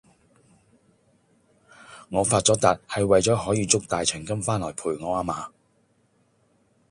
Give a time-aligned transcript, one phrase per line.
[2.09, 5.51] 我發咗達係為咗可以捉大長今翻來陪我啊嘛!